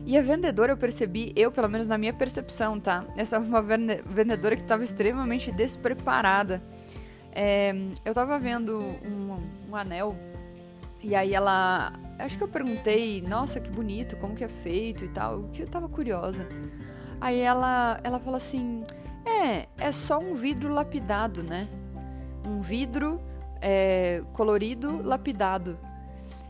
E 0.06 0.18
a 0.18 0.22
vendedora 0.22 0.72
eu 0.72 0.78
percebi, 0.78 1.32
eu 1.36 1.52
pelo 1.52 1.70
menos 1.70 1.88
na 1.88 1.98
minha 1.98 2.14
percepção, 2.14 2.80
tá? 2.80 3.06
Essa 3.16 3.36
é 3.36 3.40
uma 3.40 3.62
vendedora 3.62 4.56
que 4.56 4.64
estava 4.64 4.84
extremamente 4.84 5.52
despreparada. 5.52 6.62
É, 7.32 7.74
eu 8.04 8.14
tava 8.14 8.40
vendo 8.40 8.78
um, 8.80 9.40
um 9.70 9.76
anel 9.76 10.16
e 11.04 11.16
aí 11.16 11.34
ela. 11.34 11.92
Acho 12.18 12.38
que 12.38 12.44
eu 12.44 12.48
perguntei, 12.48 13.22
nossa, 13.22 13.60
que 13.60 13.70
bonito, 13.70 14.16
como 14.18 14.36
que 14.36 14.44
é 14.44 14.48
feito 14.48 15.04
e 15.04 15.10
tal, 15.10 15.44
que 15.52 15.62
eu 15.62 15.68
tava 15.68 15.90
curiosa. 15.90 16.48
Aí 17.20 17.40
ela, 17.40 18.00
ela 18.04 18.20
falou 18.20 18.38
assim: 18.38 18.84
é, 19.26 19.68
é 19.78 19.92
só 19.92 20.20
um 20.20 20.34
vidro 20.34 20.72
lapidado, 20.72 21.44
né? 21.44 21.68
Um 22.46 22.60
vidro 22.60 23.22
é, 23.62 24.22
colorido 24.32 25.02
lapidado. 25.02 25.78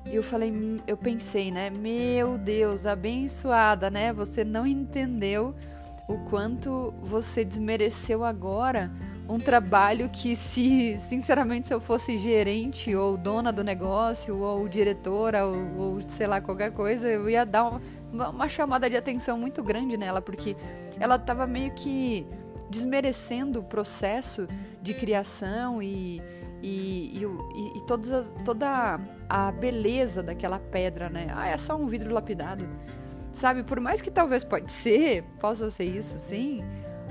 E 0.05 0.15
eu 0.15 0.23
falei, 0.23 0.53
eu 0.85 0.97
pensei, 0.97 1.49
né? 1.49 1.69
Meu 1.69 2.37
Deus, 2.37 2.85
abençoada, 2.85 3.89
né? 3.89 4.11
Você 4.11 4.43
não 4.43 4.67
entendeu 4.67 5.55
o 6.09 6.17
quanto 6.29 6.93
você 7.01 7.45
desmereceu 7.45 8.23
agora 8.23 8.91
um 9.27 9.39
trabalho 9.39 10.09
que 10.09 10.35
se, 10.35 10.97
sinceramente, 10.99 11.67
se 11.67 11.73
eu 11.73 11.79
fosse 11.79 12.17
gerente 12.17 12.93
ou 12.95 13.17
dona 13.17 13.51
do 13.51 13.63
negócio 13.63 14.37
ou 14.39 14.67
diretora 14.67 15.45
ou, 15.45 15.77
ou 15.77 16.01
sei 16.07 16.27
lá, 16.27 16.41
qualquer 16.41 16.71
coisa, 16.71 17.07
eu 17.07 17.29
ia 17.29 17.45
dar 17.45 17.79
uma, 18.11 18.29
uma 18.29 18.49
chamada 18.49 18.89
de 18.89 18.97
atenção 18.97 19.37
muito 19.37 19.63
grande 19.63 19.95
nela, 19.97 20.21
porque 20.21 20.55
ela 20.99 21.15
estava 21.15 21.47
meio 21.47 21.73
que 21.73 22.27
desmerecendo 22.69 23.59
o 23.59 23.63
processo 23.63 24.47
de 24.81 24.93
criação 24.93 25.81
e, 25.81 26.21
e, 26.61 27.23
e, 27.23 27.77
e 27.77 27.81
todas 27.85 28.11
as, 28.11 28.33
toda 28.43 28.99
a 29.29 29.51
beleza 29.51 30.21
daquela 30.21 30.59
pedra, 30.59 31.09
né? 31.09 31.27
Ah, 31.33 31.47
é 31.47 31.57
só 31.57 31.75
um 31.75 31.87
vidro 31.87 32.13
lapidado. 32.13 32.67
Sabe, 33.31 33.63
por 33.63 33.79
mais 33.79 34.01
que 34.01 34.11
talvez 34.11 34.43
pode 34.43 34.71
ser, 34.71 35.23
possa 35.39 35.69
ser 35.69 35.85
isso, 35.85 36.17
sim, 36.17 36.63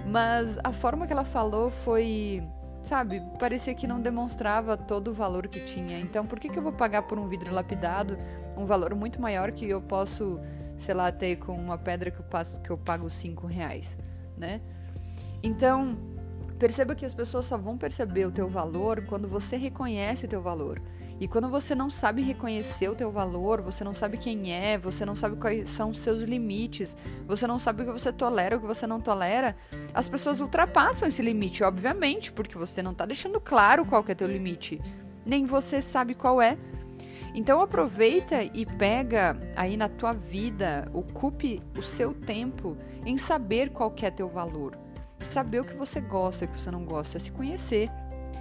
mas 0.07 0.59
a 0.63 0.73
forma 0.73 1.07
que 1.07 1.13
ela 1.13 1.25
falou 1.25 1.71
foi, 1.71 2.43
sabe, 2.83 3.23
parecia 3.39 3.75
que 3.75 3.87
não 3.87 4.01
demonstrava 4.01 4.77
todo 4.77 5.09
o 5.09 5.15
valor 5.15 5.49
que 5.49 5.61
tinha. 5.61 5.99
Então, 5.99 6.27
por 6.27 6.39
que, 6.41 6.49
que 6.49 6.59
eu 6.59 6.63
vou 6.63 6.73
pagar 6.73 7.03
por 7.03 7.19
um 7.19 7.27
vidro 7.27 7.53
lapidado 7.55 8.19
um 8.57 8.65
valor 8.65 8.95
muito 8.95 9.21
maior 9.21 9.53
que 9.53 9.69
eu 9.69 9.81
posso, 9.81 10.41
sei 10.77 10.95
lá, 10.95 11.11
ter 11.11 11.37
com 11.37 11.53
uma 11.53 11.79
pedra 11.79 12.11
que 12.11 12.21
eu, 12.21 12.25
passo, 12.25 12.61
que 12.61 12.71
eu 12.71 12.79
pago 12.79 13.09
5 13.09 13.47
reais, 13.47 13.99
né? 14.37 14.61
Então, 15.43 15.97
perceba 16.59 16.95
que 16.95 17.05
as 17.05 17.15
pessoas 17.15 17.47
só 17.47 17.57
vão 17.57 17.77
perceber 17.77 18.27
o 18.27 18.31
teu 18.31 18.49
valor 18.49 19.05
quando 19.07 19.29
você 19.29 19.57
reconhece 19.57 20.27
o 20.27 20.29
teu 20.29 20.43
valor. 20.43 20.81
E 21.23 21.29
quando 21.29 21.49
você 21.49 21.73
não 21.73 21.89
sabe 21.89 22.21
reconhecer 22.21 22.89
o 22.89 22.97
teu 22.97 23.13
valor, 23.13 23.63
você 23.63 23.85
não 23.85 23.95
sabe 23.95 24.19
quem 24.19 24.53
é, 24.53 24.77
você 24.77 25.07
não 25.07 25.15
sabe 25.15 25.37
quais 25.37 25.71
são 25.71 25.91
os 25.91 26.01
seus 26.01 26.23
limites, 26.23 26.97
você 27.29 27.47
não 27.47 27.61
sabe 27.61 27.83
o 27.83 27.87
que 27.87 27.93
você 27.93 28.13
tolera, 28.13 28.57
o 28.57 28.61
que 28.61 28.67
você 28.67 28.89
não 28.89 29.01
tolera, 29.01 29.55
as 29.95 30.09
pessoas 30.09 30.41
ultrapassam 30.41 31.07
esse 31.07 31.23
limite, 31.23 31.63
obviamente, 31.63 32.33
porque 32.33 32.59
você 32.59 32.83
não 32.83 32.91
está 32.91 33.07
deixando 33.07 33.41
claro 33.41 33.87
qual 33.87 34.05
é 34.09 34.17
teu 34.17 34.27
limite. 34.27 34.83
Nem 35.25 35.45
você 35.45 35.81
sabe 35.81 36.17
qual 36.17 36.43
é. 36.43 36.59
Então 37.33 37.61
aproveita 37.61 38.43
e 38.43 38.67
pega 38.67 39.41
aí 39.55 39.77
na 39.77 39.89
tua 39.89 40.13
vida, 40.13 40.91
ocupe 40.93 41.63
o 41.79 41.85
seu 41.85 42.13
tempo 42.13 42.77
em 43.07 43.17
saber 43.17 43.71
qual 43.71 43.95
é 44.03 44.11
teu 44.11 44.27
valor. 44.27 44.77
Saber 45.21 45.61
o 45.61 45.65
que 45.65 45.75
você 45.75 46.01
gosta, 46.01 46.47
o 46.47 46.49
que 46.49 46.61
você 46.61 46.73
não 46.73 46.85
gosta, 46.85 47.21
se 47.21 47.31
conhecer. 47.31 47.89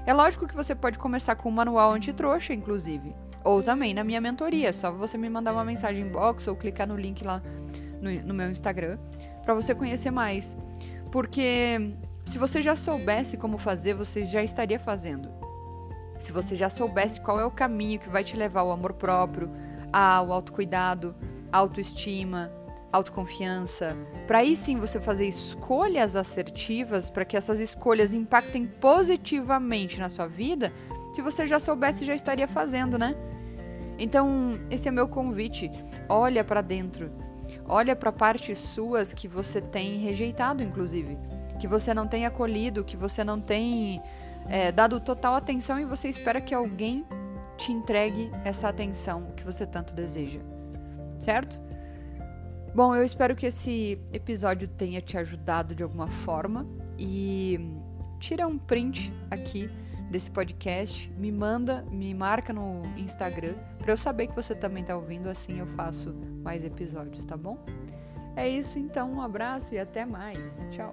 É 0.06 0.14
lógico 0.14 0.48
que 0.48 0.56
você 0.56 0.74
pode 0.74 0.98
começar 0.98 1.36
com 1.36 1.50
um 1.50 1.52
manual 1.52 1.92
anti-trouxa, 1.92 2.54
inclusive. 2.54 3.16
Ou 3.44 3.62
também 3.62 3.94
na 3.94 4.04
minha 4.04 4.20
mentoria. 4.20 4.70
É 4.70 4.74
só 4.74 4.92
você 4.92 5.18
me 5.18 5.30
mandar 5.30 5.54
uma 5.54 5.64
mensagem 5.64 6.06
inbox 6.06 6.48
ou 6.48 6.56
clicar 6.56 6.88
no 6.88 6.96
link 6.96 7.24
lá 7.24 7.42
no, 8.02 8.12
no 8.28 8.34
meu 8.34 8.50
Instagram 8.50 8.98
para 9.44 9.54
você 9.54 9.76
conhecer 9.76 10.12
mais. 10.12 10.58
Porque 11.12 11.94
se 12.26 12.38
você 12.38 12.62
já 12.62 12.76
soubesse 12.76 13.38
como 13.38 13.58
fazer, 13.58 13.94
você 13.94 14.24
já 14.24 14.44
estaria 14.44 14.80
fazendo. 14.80 15.30
Se 16.20 16.32
você 16.32 16.56
já 16.56 16.70
soubesse 16.70 17.20
qual 17.20 17.40
é 17.40 17.46
o 17.46 17.52
caminho 17.52 18.00
que 18.00 18.10
vai 18.10 18.24
te 18.24 18.36
levar 18.36 18.62
ao 18.62 18.72
amor 18.72 18.94
próprio, 18.94 19.52
ao 19.92 20.32
autocuidado, 20.32 21.16
autoestima, 21.52 22.52
autoconfiança, 22.92 23.96
para 24.28 24.40
aí 24.40 24.56
sim 24.56 24.78
você 24.78 25.00
fazer 25.00 25.28
escolhas 25.28 26.16
assertivas 26.16 27.10
para 27.10 27.24
que 27.24 27.38
essas 27.38 27.60
escolhas 27.60 28.14
impactem 28.14 28.66
positivamente 28.66 30.00
na 30.00 30.10
sua 30.10 30.28
vida, 30.28 30.74
se 31.14 31.22
você 31.22 31.46
já 31.46 31.60
soubesse, 31.60 32.06
já 32.06 32.16
estaria 32.16 32.48
fazendo, 32.48 32.98
né? 32.98 33.16
Então, 33.98 34.60
esse 34.70 34.88
é 34.88 34.92
meu 34.92 35.08
convite. 35.08 35.70
Olha 36.08 36.44
para 36.44 36.62
dentro. 36.62 37.12
Olha 37.68 37.96
para 37.96 38.12
partes 38.12 38.58
suas 38.58 39.14
que 39.14 39.28
você 39.28 39.62
tem 39.62 39.98
rejeitado, 39.98 40.64
inclusive. 40.64 41.18
Que 41.60 41.68
você 41.68 41.94
não 41.94 42.08
tem 42.08 42.26
acolhido, 42.26 42.84
que 42.84 42.98
você 42.98 43.24
não 43.24 43.40
tem 43.40 44.02
é, 44.48 44.72
dado 44.72 45.00
total 45.00 45.36
atenção 45.36 45.80
e 45.80 45.86
você 45.86 46.10
espera 46.10 46.42
que 46.42 46.56
alguém 46.56 47.06
te 47.58 47.72
entregue 47.72 48.32
essa 48.44 48.70
atenção 48.70 49.34
que 49.36 49.44
você 49.44 49.68
tanto 49.68 49.94
deseja. 49.94 50.40
Certo? 51.20 51.62
Bom, 52.74 52.96
eu 52.96 53.04
espero 53.04 53.36
que 53.36 53.46
esse 53.46 54.00
episódio 54.14 54.66
tenha 54.66 55.02
te 55.02 55.18
ajudado 55.18 55.76
de 55.76 55.84
alguma 55.84 56.08
forma 56.08 56.66
e 56.98 57.60
tira 58.18 58.48
um 58.48 58.58
print 58.58 59.14
aqui 59.30 59.70
desse 60.10 60.32
podcast, 60.32 61.10
me 61.12 61.32
manda, 61.32 61.84
me 61.92 62.14
marca 62.14 62.54
no 62.54 62.82
Instagram 62.98 63.56
para 63.78 63.92
eu 63.92 63.98
saber 63.98 64.28
que 64.28 64.36
você 64.36 64.56
também 64.56 64.84
está 64.84 64.96
ouvindo, 64.96 65.28
assim 65.28 65.60
eu 65.60 65.68
faço 65.68 66.14
mais 66.44 66.64
episódios, 66.64 67.26
tá 67.26 67.36
bom? 67.36 67.58
É 68.38 68.48
isso 68.48 68.80
então, 68.80 69.12
um 69.12 69.22
abraço 69.22 69.74
e 69.74 69.80
até 69.80 70.06
mais. 70.06 70.68
Tchau. 70.72 70.92